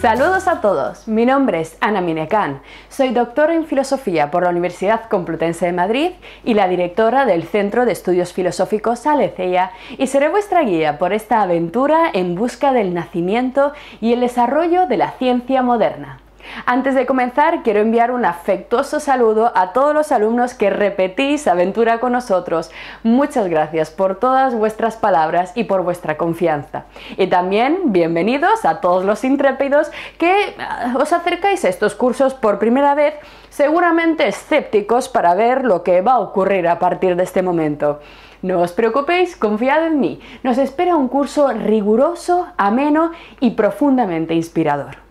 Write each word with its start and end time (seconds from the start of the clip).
Saludos 0.00 0.48
a 0.48 0.62
todos, 0.62 1.06
mi 1.08 1.26
nombre 1.26 1.60
es 1.60 1.76
Ana 1.78 2.00
Minecan, 2.00 2.62
soy 2.88 3.10
doctora 3.10 3.52
en 3.52 3.66
filosofía 3.66 4.30
por 4.30 4.44
la 4.44 4.48
Universidad 4.48 5.10
Complutense 5.10 5.66
de 5.66 5.74
Madrid 5.74 6.12
y 6.42 6.54
la 6.54 6.68
directora 6.68 7.26
del 7.26 7.42
Centro 7.42 7.84
de 7.84 7.92
Estudios 7.92 8.32
Filosóficos 8.32 9.06
Alecea 9.06 9.72
y 9.98 10.06
seré 10.06 10.30
vuestra 10.30 10.62
guía 10.62 10.98
por 10.98 11.12
esta 11.12 11.42
aventura 11.42 12.10
en 12.14 12.34
busca 12.34 12.72
del 12.72 12.94
nacimiento 12.94 13.74
y 14.00 14.14
el 14.14 14.20
desarrollo 14.20 14.86
de 14.86 14.96
la 14.96 15.10
ciencia 15.18 15.60
moderna. 15.60 16.18
Antes 16.66 16.94
de 16.94 17.06
comenzar, 17.06 17.62
quiero 17.62 17.80
enviar 17.80 18.10
un 18.10 18.24
afectuoso 18.24 19.00
saludo 19.00 19.52
a 19.54 19.72
todos 19.72 19.94
los 19.94 20.12
alumnos 20.12 20.54
que 20.54 20.70
repetís 20.70 21.46
aventura 21.46 22.00
con 22.00 22.12
nosotros. 22.12 22.70
Muchas 23.02 23.48
gracias 23.48 23.90
por 23.90 24.18
todas 24.18 24.54
vuestras 24.54 24.96
palabras 24.96 25.52
y 25.54 25.64
por 25.64 25.82
vuestra 25.82 26.16
confianza. 26.16 26.84
Y 27.16 27.26
también 27.28 27.80
bienvenidos 27.86 28.64
a 28.64 28.80
todos 28.80 29.04
los 29.04 29.24
intrépidos 29.24 29.90
que 30.18 30.54
ah, 30.58 30.94
os 30.98 31.12
acercáis 31.12 31.64
a 31.64 31.68
estos 31.68 31.94
cursos 31.94 32.34
por 32.34 32.58
primera 32.58 32.94
vez, 32.94 33.14
seguramente 33.48 34.28
escépticos 34.28 35.08
para 35.08 35.34
ver 35.34 35.64
lo 35.64 35.82
que 35.82 36.02
va 36.02 36.12
a 36.12 36.20
ocurrir 36.20 36.68
a 36.68 36.78
partir 36.78 37.16
de 37.16 37.24
este 37.24 37.42
momento. 37.42 38.00
No 38.42 38.60
os 38.60 38.72
preocupéis, 38.72 39.36
confiad 39.36 39.86
en 39.86 40.00
mí. 40.00 40.20
Nos 40.42 40.56
espera 40.56 40.96
un 40.96 41.08
curso 41.08 41.52
riguroso, 41.52 42.46
ameno 42.56 43.12
y 43.38 43.50
profundamente 43.50 44.34
inspirador. 44.34 45.09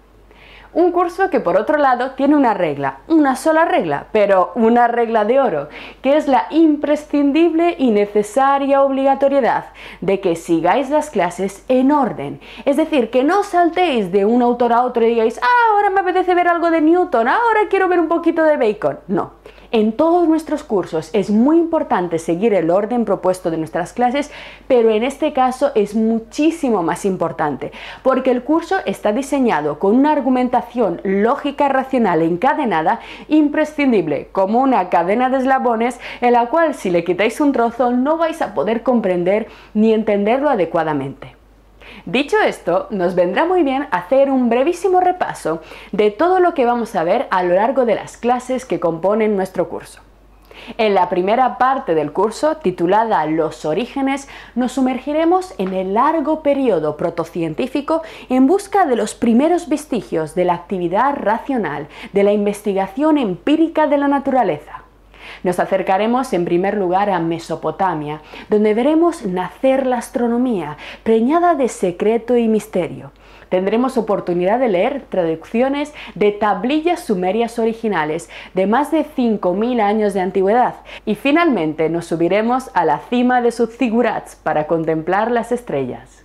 Un 0.72 0.92
curso 0.92 1.32
que 1.32 1.40
por 1.40 1.58
otro 1.58 1.78
lado 1.78 2.12
tiene 2.12 2.36
una 2.36 2.54
regla, 2.54 3.00
una 3.08 3.36
sola 3.36 3.66
regla, 3.66 4.06
pero 4.12 4.52
una 4.54 4.88
regla 4.88 5.26
de 5.26 5.40
oro, 5.40 5.70
que 6.04 6.16
es 6.16 6.28
la 6.28 6.46
imprescindible 6.52 7.76
y 7.80 7.90
necesaria 7.90 8.84
obligatoriedad 8.84 9.66
de 10.02 10.20
que 10.20 10.36
sigáis 10.36 10.92
las 10.92 11.10
clases 11.10 11.66
en 11.70 11.92
orden. 11.92 12.40
Es 12.66 12.78
decir, 12.78 13.10
que 13.10 13.24
no 13.24 13.44
saltéis 13.44 14.12
de 14.12 14.26
un 14.26 14.44
autor 14.44 14.74
a 14.74 14.84
otro 14.84 15.04
y 15.04 15.10
digáis, 15.10 15.40
ah, 15.42 15.74
ahora 15.74 15.90
me 15.90 16.02
apetece 16.02 16.36
ver 16.36 16.48
algo 16.48 16.70
de 16.70 16.82
Newton, 16.82 17.28
ahora 17.28 17.62
quiero 17.68 17.88
ver 17.88 18.00
un 18.00 18.08
poquito 18.08 18.44
de 18.44 18.58
Bacon. 18.58 19.00
No, 19.08 19.32
en 19.72 19.92
todos 19.92 20.28
nuestros 20.28 20.64
cursos 20.64 21.10
es 21.14 21.30
muy 21.30 21.58
importante 21.58 22.20
seguir 22.20 22.54
el 22.54 22.70
orden 22.70 23.06
propuesto 23.06 23.52
de 23.52 23.58
nuestras 23.58 23.94
clases, 23.94 24.32
pero 24.68 24.90
en 24.90 25.04
este 25.04 25.34
caso 25.34 25.72
es 25.76 25.96
muchísimo 25.96 26.84
más 26.84 27.06
importante, 27.06 27.72
porque 28.04 28.32
el 28.32 28.44
curso 28.44 28.78
está 28.86 29.12
diseñado 29.12 29.80
con 29.80 29.96
una 29.96 30.12
argumentación 30.12 31.02
lógica, 31.04 31.70
racional 31.70 32.22
encadenada 32.22 33.00
imprescindible, 33.28 34.30
como 34.32 34.60
una 34.60 34.90
cadena 34.90 35.30
de 35.30 35.38
eslabones 35.38 36.00
en 36.22 36.34
la 36.34 36.48
cual 36.48 36.74
si 36.74 36.90
le 36.90 37.04
quitáis 37.04 37.40
un 37.40 37.52
trozo 37.52 37.92
no 37.92 38.18
vais 38.18 38.42
a 38.42 38.54
poder 38.54 38.84
comprender 38.84 39.48
ni 39.74 39.94
entenderlo 39.94 40.50
adecuadamente. 40.50 41.39
Dicho 42.06 42.38
esto, 42.40 42.88
nos 42.90 43.16
vendrá 43.16 43.46
muy 43.46 43.64
bien 43.64 43.88
hacer 43.92 44.32
un 44.32 44.50
brevísimo 44.50 45.00
repaso 45.00 45.62
de 45.92 46.12
todo 46.12 46.40
lo 46.40 46.54
que 46.54 46.66
vamos 46.66 46.96
a 46.96 47.04
ver 47.04 47.28
a 47.32 47.44
lo 47.44 47.56
largo 47.56 47.86
de 47.86 47.96
las 47.96 48.18
clases 48.18 48.66
que 48.66 48.80
componen 48.80 49.36
nuestro 49.36 49.70
curso. 49.70 50.02
En 50.78 50.94
la 50.94 51.10
primera 51.10 51.58
parte 51.58 51.96
del 51.96 52.12
curso, 52.12 52.58
titulada 52.58 53.26
Los 53.26 53.66
orígenes, 53.66 54.28
nos 54.56 54.74
sumergiremos 54.74 55.54
en 55.58 55.74
el 55.74 55.94
largo 55.94 56.44
periodo 56.44 56.98
protocientífico 56.98 58.02
en 58.30 58.48
busca 58.48 58.86
de 58.86 58.96
los 58.96 59.16
primeros 59.16 59.70
vestigios 59.70 60.36
de 60.36 60.46
la 60.46 60.54
actividad 60.54 61.16
racional, 61.16 61.88
de 62.14 62.24
la 62.24 62.34
investigación 62.34 63.18
empírica 63.18 63.88
de 63.88 63.98
la 63.98 64.08
naturaleza. 64.08 64.79
Nos 65.44 65.60
acercaremos 65.60 66.34
en 66.34 66.46
primer 66.46 66.76
lugar 66.76 67.10
a 67.10 67.20
Mesopotamia, 67.20 68.22
donde 68.50 68.74
veremos 68.74 69.26
nacer 69.26 69.86
la 69.86 69.98
astronomía, 69.98 70.78
preñada 71.04 71.56
de 71.56 71.68
secreto 71.68 72.38
y 72.38 72.48
misterio. 72.48 73.12
Tendremos 73.50 73.98
oportunidad 73.98 74.60
de 74.60 74.70
leer 74.70 75.06
traducciones 75.10 75.94
de 76.16 76.32
tablillas 76.32 77.04
sumerias 77.04 77.58
originales 77.58 78.30
de 78.54 78.68
más 78.68 78.92
de 78.92 79.04
5.000 79.06 79.82
años 79.82 80.14
de 80.14 80.22
antigüedad 80.22 80.76
y 81.06 81.16
finalmente 81.16 81.90
nos 81.90 82.06
subiremos 82.06 82.70
a 82.74 82.86
la 82.86 83.00
cima 83.10 83.42
de 83.42 83.52
sus 83.52 83.76
figurats 83.76 84.36
para 84.36 84.68
contemplar 84.68 85.32
las 85.32 85.52
estrellas. 85.52 86.19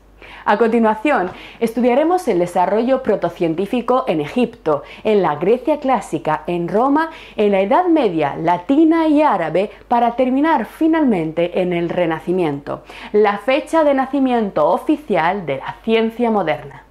A 0.46 0.58
continuación, 0.58 1.30
estudiaremos 1.58 2.28
el 2.28 2.38
desarrollo 2.38 3.02
protocientífico 3.02 4.04
en 4.06 4.20
Egipto, 4.20 4.82
en 5.02 5.22
la 5.22 5.36
Grecia 5.36 5.80
clásica, 5.80 6.42
en 6.46 6.68
Roma, 6.68 7.10
en 7.36 7.52
la 7.52 7.62
Edad 7.62 7.86
Media, 7.86 8.36
latina 8.36 9.08
y 9.08 9.22
árabe, 9.22 9.70
para 9.88 10.16
terminar 10.16 10.66
finalmente 10.66 11.62
en 11.62 11.72
el 11.72 11.88
Renacimiento, 11.88 12.82
la 13.12 13.38
fecha 13.38 13.84
de 13.84 13.94
nacimiento 13.94 14.68
oficial 14.68 15.46
de 15.46 15.56
la 15.58 15.76
ciencia 15.82 16.30
moderna 16.30 16.82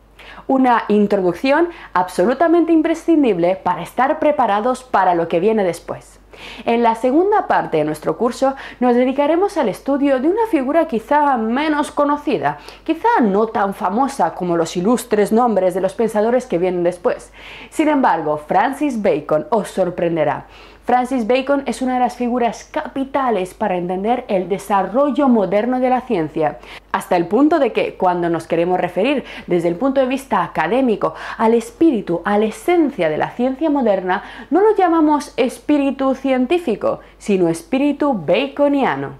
una 0.45 0.83
introducción 0.89 1.69
absolutamente 1.93 2.73
imprescindible 2.73 3.55
para 3.55 3.81
estar 3.81 4.19
preparados 4.19 4.83
para 4.83 5.15
lo 5.15 5.29
que 5.29 5.39
viene 5.39 5.63
después. 5.63 6.19
En 6.65 6.83
la 6.83 6.95
segunda 6.95 7.47
parte 7.47 7.77
de 7.77 7.83
nuestro 7.83 8.17
curso 8.17 8.55
nos 8.79 8.95
dedicaremos 8.95 9.57
al 9.57 9.69
estudio 9.69 10.19
de 10.19 10.27
una 10.27 10.47
figura 10.49 10.87
quizá 10.87 11.37
menos 11.37 11.91
conocida, 11.91 12.57
quizá 12.83 13.07
no 13.21 13.47
tan 13.47 13.73
famosa 13.73 14.33
como 14.33 14.57
los 14.57 14.75
ilustres 14.77 15.31
nombres 15.31 15.73
de 15.73 15.81
los 15.81 15.93
pensadores 15.93 16.45
que 16.45 16.57
vienen 16.57 16.83
después. 16.83 17.31
Sin 17.69 17.87
embargo, 17.87 18.37
Francis 18.37 19.01
Bacon 19.01 19.47
os 19.49 19.69
sorprenderá. 19.69 20.47
Francis 20.85 21.27
Bacon 21.27 21.63
es 21.65 21.81
una 21.81 21.93
de 21.93 22.01
las 22.01 22.17
figuras 22.17 22.65
capitales 22.65 23.53
para 23.53 23.77
entender 23.77 24.25
el 24.27 24.49
desarrollo 24.49 25.29
moderno 25.29 25.79
de 25.79 25.89
la 25.89 26.01
ciencia, 26.01 26.59
hasta 26.91 27.15
el 27.15 27.27
punto 27.27 27.59
de 27.59 27.71
que 27.71 27.95
cuando 27.95 28.29
nos 28.29 28.47
queremos 28.47 28.81
referir 28.81 29.23
desde 29.47 29.69
el 29.69 29.77
punto 29.77 30.01
de 30.01 30.07
vista 30.07 30.43
académico 30.43 31.13
al 31.37 31.53
espíritu, 31.53 32.21
a 32.25 32.37
la 32.37 32.45
esencia 32.45 33.07
de 33.07 33.17
la 33.17 33.29
ciencia 33.29 33.69
moderna, 33.69 34.23
no 34.49 34.59
lo 34.59 34.75
llamamos 34.75 35.33
espíritu 35.37 36.15
científico, 36.15 36.99
sino 37.17 37.47
espíritu 37.47 38.13
baconiano. 38.13 39.11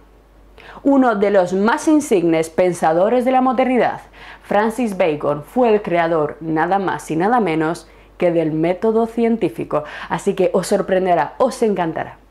Uno 0.83 1.15
de 1.15 1.31
los 1.31 1.53
más 1.53 1.87
insignes 1.87 2.49
pensadores 2.49 3.23
de 3.23 3.31
la 3.31 3.39
modernidad, 3.39 4.01
Francis 4.41 4.97
Bacon, 4.97 5.43
fue 5.43 5.69
el 5.69 5.81
creador 5.81 6.35
nada 6.41 6.77
más 6.77 7.09
y 7.09 7.15
nada 7.15 7.39
menos 7.39 7.87
del 8.31 8.51
método 8.51 9.05
científico. 9.05 9.83
Así 10.09 10.33
que 10.33 10.49
os 10.53 10.67
sorprenderá, 10.67 11.35
os 11.37 11.61
encantará. 11.61 12.22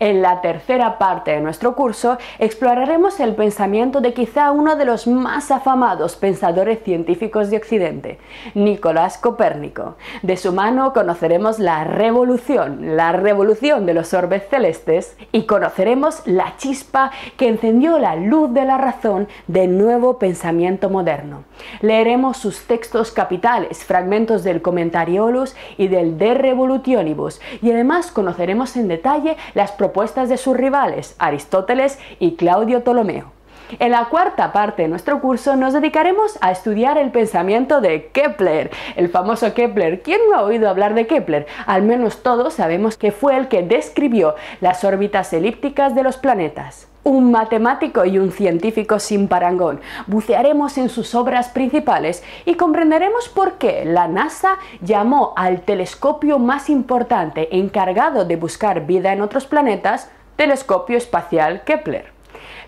En 0.00 0.22
la 0.22 0.40
tercera 0.40 0.98
parte 0.98 1.32
de 1.32 1.40
nuestro 1.40 1.74
curso 1.74 2.18
exploraremos 2.38 3.20
el 3.20 3.34
pensamiento 3.34 4.00
de 4.00 4.12
quizá 4.12 4.50
uno 4.50 4.76
de 4.76 4.84
los 4.84 5.06
más 5.06 5.50
afamados 5.50 6.16
pensadores 6.16 6.82
científicos 6.82 7.50
de 7.50 7.56
Occidente, 7.56 8.18
Nicolás 8.54 9.18
Copérnico. 9.18 9.96
De 10.22 10.36
su 10.36 10.52
mano 10.52 10.92
conoceremos 10.92 11.58
la 11.58 11.84
revolución, 11.84 12.96
la 12.96 13.12
revolución 13.12 13.86
de 13.86 13.94
los 13.94 14.14
orbes 14.14 14.44
celestes 14.48 15.16
y 15.32 15.44
conoceremos 15.44 16.22
la 16.26 16.56
chispa 16.56 17.10
que 17.36 17.48
encendió 17.48 17.98
la 17.98 18.16
luz 18.16 18.52
de 18.52 18.64
la 18.64 18.78
razón 18.78 19.28
del 19.46 19.78
nuevo 19.78 20.18
pensamiento 20.18 20.90
moderno. 20.90 21.44
Leeremos 21.80 22.36
sus 22.36 22.66
textos 22.66 23.10
capitales, 23.10 23.84
fragmentos 23.84 24.44
del 24.44 24.62
Commentariolus 24.62 25.56
y 25.76 25.88
del 25.88 26.18
De 26.18 26.34
Revolutionibus 26.34 27.40
y 27.62 27.70
además 27.70 28.10
conoceremos 28.10 28.76
en 28.76 28.88
detalle 28.88 29.36
las 29.54 29.72
propuestas 29.78 30.28
de 30.28 30.36
sus 30.36 30.54
rivales, 30.54 31.16
Aristóteles 31.18 31.98
y 32.18 32.36
Claudio 32.36 32.82
Ptolomeo. 32.82 33.32
En 33.78 33.92
la 33.92 34.06
cuarta 34.06 34.52
parte 34.52 34.82
de 34.82 34.88
nuestro 34.88 35.20
curso 35.20 35.54
nos 35.56 35.74
dedicaremos 35.74 36.38
a 36.40 36.50
estudiar 36.50 36.96
el 36.96 37.10
pensamiento 37.10 37.80
de 37.80 38.08
Kepler, 38.08 38.70
el 38.96 39.08
famoso 39.10 39.52
Kepler. 39.52 40.02
¿Quién 40.02 40.20
no 40.30 40.36
ha 40.36 40.42
oído 40.42 40.68
hablar 40.68 40.94
de 40.94 41.06
Kepler? 41.06 41.46
Al 41.66 41.82
menos 41.82 42.22
todos 42.22 42.54
sabemos 42.54 42.96
que 42.96 43.12
fue 43.12 43.36
el 43.36 43.48
que 43.48 43.62
describió 43.62 44.36
las 44.60 44.84
órbitas 44.84 45.32
elípticas 45.32 45.94
de 45.94 46.02
los 46.02 46.16
planetas 46.16 46.88
un 47.08 47.32
matemático 47.32 48.04
y 48.04 48.18
un 48.18 48.30
científico 48.30 48.98
sin 48.98 49.28
parangón. 49.28 49.80
Bucearemos 50.06 50.76
en 50.76 50.90
sus 50.90 51.14
obras 51.14 51.48
principales 51.48 52.22
y 52.44 52.54
comprenderemos 52.54 53.28
por 53.30 53.54
qué 53.54 53.84
la 53.86 54.08
NASA 54.08 54.58
llamó 54.82 55.32
al 55.34 55.62
telescopio 55.62 56.38
más 56.38 56.68
importante 56.68 57.56
encargado 57.56 58.26
de 58.26 58.36
buscar 58.36 58.86
vida 58.86 59.12
en 59.12 59.22
otros 59.22 59.46
planetas 59.46 60.10
Telescopio 60.36 60.98
Espacial 60.98 61.62
Kepler. 61.64 62.12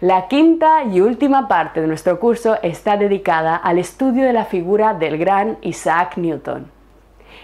La 0.00 0.26
quinta 0.28 0.84
y 0.84 1.02
última 1.02 1.46
parte 1.46 1.82
de 1.82 1.86
nuestro 1.86 2.19
curso 2.19 2.56
está 2.62 2.96
dedicada 2.96 3.56
al 3.56 3.78
estudio 3.78 4.25
de 4.25 4.32
la 4.32 4.46
figura 4.46 4.94
del 4.94 5.19
gran 5.19 5.58
Isaac 5.60 6.16
Newton. 6.16 6.80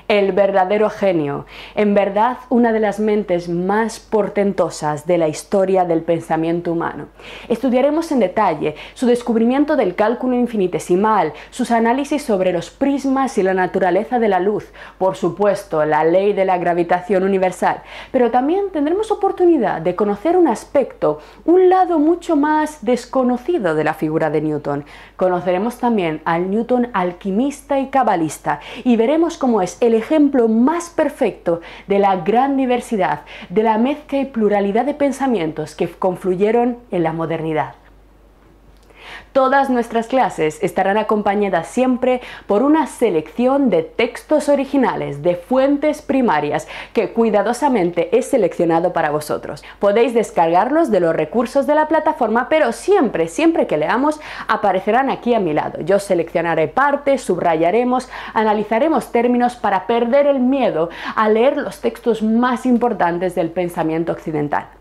El 0.08 0.32
verdadero 0.32 0.88
genio, 0.88 1.46
en 1.74 1.94
verdad 1.94 2.38
una 2.48 2.72
de 2.72 2.80
las 2.80 3.00
mentes 3.00 3.48
más 3.48 3.98
portentosas 3.98 5.06
de 5.06 5.18
la 5.18 5.28
historia 5.28 5.84
del 5.84 6.02
pensamiento 6.02 6.72
humano. 6.72 7.06
Estudiaremos 7.48 8.12
en 8.12 8.20
detalle 8.20 8.76
su 8.94 9.06
descubrimiento 9.06 9.76
del 9.76 9.94
cálculo 9.94 10.36
infinitesimal, 10.36 11.32
sus 11.50 11.70
análisis 11.70 12.22
sobre 12.22 12.52
los 12.52 12.70
prismas 12.70 13.36
y 13.38 13.42
la 13.42 13.54
naturaleza 13.54 14.18
de 14.18 14.28
la 14.28 14.38
luz, 14.38 14.72
por 14.98 15.16
supuesto, 15.16 15.84
la 15.84 16.04
ley 16.04 16.32
de 16.32 16.44
la 16.44 16.58
gravitación 16.58 17.24
universal, 17.24 17.82
pero 18.12 18.30
también 18.30 18.70
tendremos 18.72 19.10
oportunidad 19.10 19.80
de 19.80 19.96
conocer 19.96 20.36
un 20.36 20.46
aspecto, 20.46 21.18
un 21.44 21.68
lado 21.68 21.98
mucho 21.98 22.36
más 22.36 22.84
desconocido 22.84 23.74
de 23.74 23.84
la 23.84 23.94
figura 23.94 24.30
de 24.30 24.40
Newton. 24.40 24.84
Conoceremos 25.16 25.78
también 25.78 26.22
al 26.24 26.50
Newton 26.50 26.88
alquimista 26.92 27.80
y 27.80 27.88
cabalista 27.88 28.60
y 28.84 28.96
veremos 28.96 29.36
cómo 29.36 29.62
es 29.62 29.76
el 29.80 29.95
ejemplo 29.96 30.48
más 30.48 30.90
perfecto 30.90 31.60
de 31.86 31.98
la 31.98 32.16
gran 32.16 32.56
diversidad, 32.56 33.22
de 33.48 33.62
la 33.62 33.78
mezcla 33.78 34.18
y 34.18 34.26
pluralidad 34.26 34.84
de 34.84 34.94
pensamientos 34.94 35.74
que 35.74 35.88
confluyeron 35.88 36.78
en 36.90 37.02
la 37.02 37.12
modernidad. 37.12 37.74
Todas 39.36 39.68
nuestras 39.68 40.06
clases 40.06 40.58
estarán 40.62 40.96
acompañadas 40.96 41.66
siempre 41.66 42.22
por 42.46 42.62
una 42.62 42.86
selección 42.86 43.68
de 43.68 43.82
textos 43.82 44.48
originales 44.48 45.22
de 45.22 45.36
fuentes 45.36 46.00
primarias 46.00 46.66
que 46.94 47.12
cuidadosamente 47.12 48.16
he 48.16 48.22
seleccionado 48.22 48.94
para 48.94 49.10
vosotros. 49.10 49.62
Podéis 49.78 50.14
descargarlos 50.14 50.90
de 50.90 51.00
los 51.00 51.14
recursos 51.14 51.66
de 51.66 51.74
la 51.74 51.86
plataforma, 51.86 52.48
pero 52.48 52.72
siempre, 52.72 53.28
siempre 53.28 53.66
que 53.66 53.76
leamos, 53.76 54.22
aparecerán 54.48 55.10
aquí 55.10 55.34
a 55.34 55.38
mi 55.38 55.52
lado. 55.52 55.82
Yo 55.82 55.98
seleccionaré 55.98 56.66
partes, 56.68 57.20
subrayaremos, 57.20 58.08
analizaremos 58.32 59.12
términos 59.12 59.54
para 59.54 59.86
perder 59.86 60.28
el 60.28 60.40
miedo 60.40 60.88
a 61.14 61.28
leer 61.28 61.58
los 61.58 61.82
textos 61.82 62.22
más 62.22 62.64
importantes 62.64 63.34
del 63.34 63.50
pensamiento 63.50 64.12
occidental. 64.12 64.75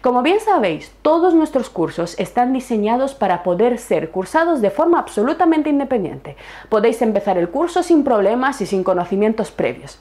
Como 0.00 0.22
bien 0.22 0.40
sabéis, 0.40 0.92
todos 1.02 1.34
nuestros 1.34 1.70
cursos 1.70 2.18
están 2.18 2.52
diseñados 2.52 3.14
para 3.14 3.42
poder 3.42 3.78
ser 3.78 4.10
cursados 4.10 4.60
de 4.60 4.70
forma 4.70 4.98
absolutamente 4.98 5.70
independiente. 5.70 6.36
Podéis 6.68 7.02
empezar 7.02 7.38
el 7.38 7.48
curso 7.48 7.82
sin 7.82 8.04
problemas 8.04 8.60
y 8.60 8.66
sin 8.66 8.84
conocimientos 8.84 9.50
previos. 9.50 9.98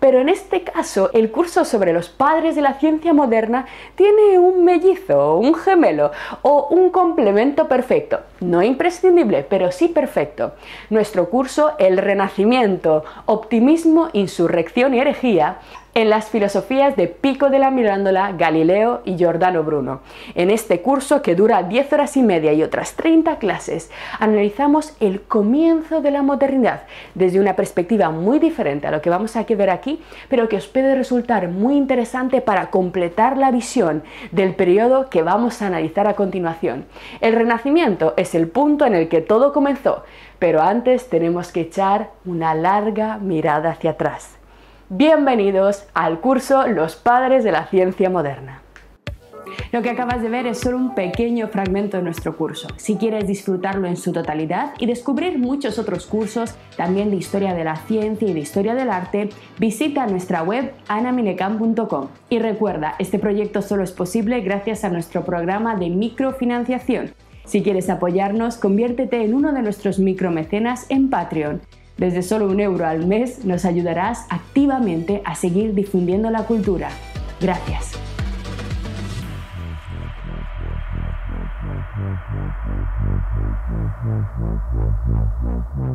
Pero 0.00 0.18
en 0.18 0.30
este 0.30 0.62
caso, 0.62 1.10
el 1.12 1.30
curso 1.30 1.66
sobre 1.66 1.92
los 1.92 2.08
padres 2.08 2.54
de 2.56 2.62
la 2.62 2.74
ciencia 2.74 3.12
moderna 3.12 3.66
tiene 3.96 4.38
un 4.38 4.64
mellizo, 4.64 5.36
un 5.36 5.54
gemelo 5.54 6.10
o 6.40 6.68
un 6.70 6.88
complemento 6.88 7.68
perfecto. 7.68 8.20
No 8.40 8.62
imprescindible, 8.62 9.44
pero 9.48 9.70
sí 9.70 9.88
perfecto. 9.88 10.52
Nuestro 10.88 11.28
curso 11.28 11.72
El 11.78 11.98
Renacimiento, 11.98 13.04
Optimismo, 13.26 14.08
Insurrección 14.14 14.94
y 14.94 15.00
Herejía 15.00 15.58
en 15.94 16.08
las 16.08 16.30
filosofías 16.30 16.96
de 16.96 17.08
Pico 17.08 17.50
de 17.50 17.58
la 17.58 17.70
Mirándola, 17.70 18.32
Galileo 18.32 19.02
y 19.04 19.16
Giordano 19.16 19.62
Bruno. 19.62 20.00
En 20.34 20.50
este 20.50 20.80
curso, 20.80 21.20
que 21.20 21.34
dura 21.34 21.62
10 21.62 21.92
horas 21.92 22.16
y 22.16 22.22
media 22.22 22.52
y 22.52 22.62
otras 22.62 22.94
30 22.94 23.36
clases, 23.36 23.90
analizamos 24.18 24.96
el 25.00 25.20
comienzo 25.22 26.00
de 26.00 26.10
la 26.10 26.22
modernidad 26.22 26.82
desde 27.14 27.40
una 27.40 27.56
perspectiva 27.56 28.10
muy 28.10 28.38
diferente 28.38 28.86
a 28.86 28.90
lo 28.90 29.02
que 29.02 29.10
vamos 29.10 29.36
a 29.36 29.44
ver 29.54 29.70
aquí, 29.70 30.00
pero 30.28 30.48
que 30.48 30.56
os 30.56 30.68
puede 30.68 30.94
resultar 30.94 31.48
muy 31.48 31.76
interesante 31.76 32.40
para 32.40 32.70
completar 32.70 33.36
la 33.36 33.50
visión 33.50 34.02
del 34.30 34.54
periodo 34.54 35.10
que 35.10 35.22
vamos 35.22 35.60
a 35.60 35.66
analizar 35.66 36.06
a 36.06 36.14
continuación. 36.14 36.86
El 37.20 37.34
Renacimiento 37.34 38.14
es 38.16 38.34
el 38.34 38.48
punto 38.48 38.86
en 38.86 38.94
el 38.94 39.08
que 39.08 39.20
todo 39.20 39.52
comenzó, 39.52 40.04
pero 40.38 40.62
antes 40.62 41.08
tenemos 41.08 41.52
que 41.52 41.62
echar 41.62 42.10
una 42.24 42.54
larga 42.54 43.18
mirada 43.18 43.70
hacia 43.70 43.90
atrás. 43.90 44.39
Bienvenidos 44.92 45.84
al 45.94 46.18
curso 46.18 46.66
Los 46.66 46.96
Padres 46.96 47.44
de 47.44 47.52
la 47.52 47.68
Ciencia 47.68 48.10
Moderna. 48.10 48.60
Lo 49.70 49.82
que 49.82 49.90
acabas 49.90 50.20
de 50.20 50.28
ver 50.28 50.48
es 50.48 50.58
solo 50.58 50.78
un 50.78 50.96
pequeño 50.96 51.46
fragmento 51.46 51.96
de 51.96 52.02
nuestro 52.02 52.36
curso. 52.36 52.66
Si 52.76 52.96
quieres 52.96 53.28
disfrutarlo 53.28 53.86
en 53.86 53.96
su 53.96 54.10
totalidad 54.10 54.72
y 54.80 54.86
descubrir 54.86 55.38
muchos 55.38 55.78
otros 55.78 56.06
cursos, 56.06 56.56
también 56.76 57.10
de 57.10 57.18
historia 57.18 57.54
de 57.54 57.62
la 57.62 57.76
ciencia 57.76 58.26
y 58.26 58.32
de 58.32 58.40
historia 58.40 58.74
del 58.74 58.90
arte, 58.90 59.28
visita 59.60 60.08
nuestra 60.08 60.42
web 60.42 60.72
anaminecam.com. 60.88 62.08
Y 62.28 62.40
recuerda, 62.40 62.96
este 62.98 63.20
proyecto 63.20 63.62
solo 63.62 63.84
es 63.84 63.92
posible 63.92 64.40
gracias 64.40 64.82
a 64.82 64.88
nuestro 64.88 65.24
programa 65.24 65.76
de 65.76 65.88
microfinanciación. 65.88 67.14
Si 67.44 67.62
quieres 67.62 67.90
apoyarnos, 67.90 68.56
conviértete 68.56 69.22
en 69.22 69.34
uno 69.34 69.52
de 69.52 69.62
nuestros 69.62 70.00
micromecenas 70.00 70.86
en 70.88 71.10
Patreon. 71.10 71.60
Desde 72.00 72.22
solo 72.22 72.46
un 72.46 72.60
euro 72.60 72.86
al 72.86 73.06
mes 73.06 73.44
nos 73.44 73.66
ayudarás 73.66 74.24
activamente 74.30 75.20
a 75.26 75.34
seguir 75.34 75.74
difundiendo 75.74 76.30
la 76.30 76.44
cultura. 76.44 76.88
Gracias. 77.42 77.99